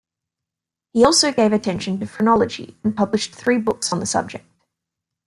He 0.93 1.05
also 1.05 1.31
gave 1.31 1.53
attention 1.53 1.99
to 1.99 2.07
phrenology, 2.07 2.75
and 2.83 2.97
published 2.97 3.35
three 3.35 3.59
books 3.59 3.93
on 3.93 3.99
the 3.99 4.07
subject. 4.07 4.45